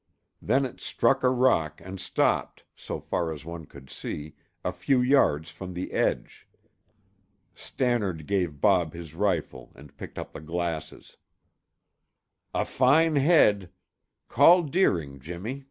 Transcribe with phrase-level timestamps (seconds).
[0.41, 4.33] Then it struck a rock and stopped, so far as one could see,
[4.65, 6.47] a few yards from the edge.
[7.53, 11.17] Stannard gave Bob his rifle and picked up the glasses.
[12.51, 13.69] "A fine head!
[14.27, 15.59] Call Deering, Jimmy.